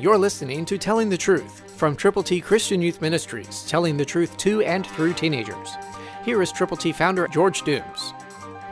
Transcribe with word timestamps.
You're 0.00 0.16
listening 0.16 0.64
to 0.64 0.78
Telling 0.78 1.10
the 1.10 1.18
Truth 1.18 1.74
from 1.76 1.94
Triple 1.94 2.22
T 2.22 2.40
Christian 2.40 2.80
Youth 2.80 3.02
Ministries, 3.02 3.66
telling 3.68 3.98
the 3.98 4.04
truth 4.06 4.34
to 4.38 4.62
and 4.62 4.86
through 4.86 5.12
teenagers. 5.12 5.76
Here 6.24 6.40
is 6.40 6.50
Triple 6.50 6.78
T 6.78 6.90
founder 6.90 7.28
George 7.28 7.60
Dooms. 7.64 8.14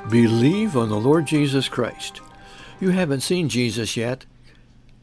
Believe 0.09 0.75
on 0.75 0.89
the 0.89 0.97
Lord 0.97 1.27
Jesus 1.27 1.69
Christ. 1.69 2.23
You 2.81 2.93
haven't 2.93 3.21
seen 3.21 3.51
Jesus 3.51 3.95
yet, 3.95 4.25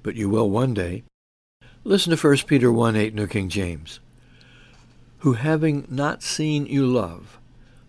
but 0.01 0.15
you 0.15 0.27
will 0.27 0.49
one 0.49 0.73
day. 0.73 1.03
Listen 1.83 2.17
to 2.17 2.27
1 2.27 2.37
Peter 2.47 2.71
1 2.71 2.95
8, 2.95 3.13
New 3.13 3.27
King 3.27 3.47
James. 3.47 3.99
Who 5.19 5.33
having 5.33 5.85
not 5.91 6.23
seen 6.23 6.65
you 6.65 6.87
love, 6.87 7.37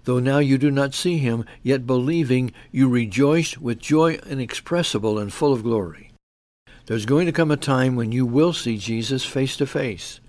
though 0.05 0.21
now 0.21 0.41
you 0.41 0.59
do 0.59 0.71
not 0.71 0.93
see 0.93 1.17
him, 1.17 1.47
yet 1.63 1.87
believing 1.87 2.53
you 2.71 2.87
rejoice 2.91 3.57
with 3.57 3.79
joy 3.79 4.19
inexpressible 4.27 5.19
and 5.19 5.33
full 5.33 5.55
of 5.55 5.63
glory. 5.63 6.11
There's 6.87 7.05
going 7.05 7.27
to 7.27 7.33
come 7.33 7.51
a 7.51 7.57
time 7.57 7.97
when 7.97 8.13
you 8.13 8.25
will 8.25 8.53
see 8.53 8.79
Jesus 8.79 9.25
face 9.25 9.57
to 9.57 9.67
face. 9.67 10.21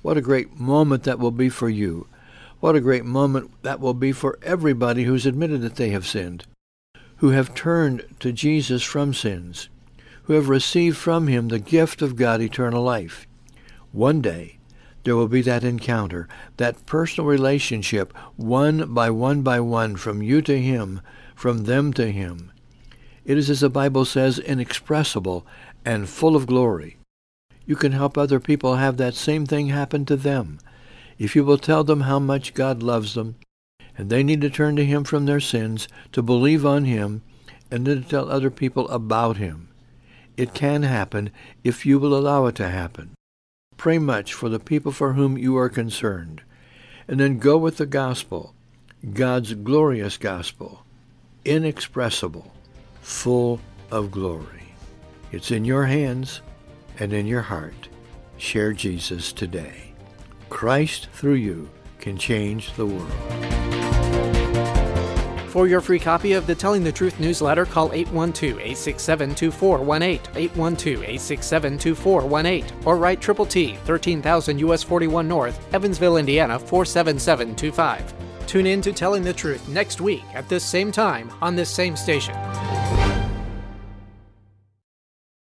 What 0.00 0.16
a 0.16 0.22
great 0.22 0.58
moment 0.58 1.02
that 1.02 1.18
will 1.18 1.30
be 1.30 1.50
for 1.50 1.68
you. 1.68 2.06
What 2.60 2.74
a 2.74 2.80
great 2.80 3.04
moment 3.04 3.50
that 3.62 3.80
will 3.80 3.92
be 3.92 4.12
for 4.12 4.38
everybody 4.42 5.04
who's 5.04 5.26
admitted 5.26 5.60
that 5.60 5.76
they 5.76 5.90
have 5.90 6.06
sinned, 6.06 6.46
who 7.16 7.30
have 7.30 7.54
turned 7.54 8.06
to 8.20 8.32
Jesus 8.32 8.82
from 8.82 9.12
sins, 9.12 9.68
who 10.22 10.32
have 10.32 10.48
received 10.48 10.96
from 10.96 11.26
him 11.26 11.48
the 11.48 11.58
gift 11.58 12.00
of 12.00 12.16
God 12.16 12.40
eternal 12.40 12.82
life. 12.82 13.26
One 13.92 14.22
day, 14.22 14.56
there 15.04 15.16
will 15.16 15.28
be 15.28 15.42
that 15.42 15.64
encounter, 15.64 16.28
that 16.56 16.86
personal 16.86 17.28
relationship, 17.28 18.16
one 18.36 18.94
by 18.94 19.10
one 19.10 19.42
by 19.42 19.60
one, 19.60 19.96
from 19.96 20.22
you 20.22 20.40
to 20.42 20.58
him, 20.58 21.02
from 21.34 21.64
them 21.64 21.92
to 21.92 22.10
him. 22.10 22.52
It 23.26 23.36
is, 23.36 23.50
as 23.50 23.60
the 23.60 23.68
Bible 23.68 24.04
says, 24.04 24.38
inexpressible 24.38 25.44
and 25.84 26.08
full 26.08 26.36
of 26.36 26.46
glory. 26.46 26.96
You 27.66 27.74
can 27.74 27.90
help 27.90 28.16
other 28.16 28.38
people 28.38 28.76
have 28.76 28.96
that 28.98 29.14
same 29.14 29.46
thing 29.46 29.66
happen 29.66 30.04
to 30.06 30.16
them. 30.16 30.60
If 31.18 31.34
you 31.34 31.44
will 31.44 31.58
tell 31.58 31.82
them 31.82 32.02
how 32.02 32.20
much 32.20 32.54
God 32.54 32.84
loves 32.84 33.14
them, 33.14 33.34
and 33.98 34.10
they 34.10 34.22
need 34.22 34.42
to 34.42 34.50
turn 34.50 34.76
to 34.76 34.84
him 34.84 35.02
from 35.02 35.26
their 35.26 35.40
sins, 35.40 35.88
to 36.12 36.22
believe 36.22 36.64
on 36.64 36.84
him, 36.84 37.22
and 37.68 37.84
then 37.84 38.04
to 38.04 38.08
tell 38.08 38.30
other 38.30 38.50
people 38.50 38.88
about 38.90 39.38
him. 39.38 39.70
It 40.36 40.54
can 40.54 40.84
happen 40.84 41.30
if 41.64 41.84
you 41.84 41.98
will 41.98 42.16
allow 42.16 42.46
it 42.46 42.54
to 42.56 42.68
happen. 42.68 43.14
Pray 43.76 43.98
much 43.98 44.34
for 44.34 44.48
the 44.48 44.60
people 44.60 44.92
for 44.92 45.14
whom 45.14 45.36
you 45.36 45.56
are 45.56 45.68
concerned. 45.68 46.42
And 47.08 47.18
then 47.18 47.38
go 47.38 47.58
with 47.58 47.78
the 47.78 47.86
gospel, 47.86 48.54
God's 49.12 49.54
glorious 49.54 50.16
gospel, 50.16 50.84
inexpressible, 51.44 52.52
full 53.06 53.58
of 53.92 54.10
glory. 54.10 54.74
It's 55.30 55.52
in 55.52 55.64
your 55.64 55.84
hands 55.84 56.40
and 56.98 57.12
in 57.12 57.24
your 57.24 57.40
heart. 57.40 57.88
Share 58.36 58.72
Jesus 58.72 59.32
today. 59.32 59.94
Christ 60.48 61.06
through 61.12 61.34
you 61.34 61.70
can 62.00 62.18
change 62.18 62.74
the 62.74 62.84
world. 62.84 63.12
For 65.46 65.68
your 65.68 65.80
free 65.80 66.00
copy 66.00 66.32
of 66.32 66.48
the 66.48 66.54
Telling 66.56 66.82
the 66.82 66.90
Truth 66.90 67.20
newsletter, 67.20 67.64
call 67.64 67.90
812-867-2418, 67.90 70.50
812-867-2418, 70.50 72.86
or 72.86 72.96
write 72.96 73.20
Triple 73.20 73.46
T, 73.46 73.76
13,000 73.84 74.58
US 74.58 74.82
41 74.82 75.28
North, 75.28 75.72
Evansville, 75.72 76.16
Indiana 76.16 76.58
47725. 76.58 78.14
Tune 78.48 78.66
in 78.66 78.82
to 78.82 78.92
Telling 78.92 79.22
the 79.22 79.32
Truth 79.32 79.68
next 79.68 80.00
week 80.00 80.24
at 80.34 80.48
this 80.48 80.64
same 80.64 80.90
time 80.90 81.30
on 81.40 81.54
this 81.54 81.70
same 81.70 81.94
station. 81.94 82.34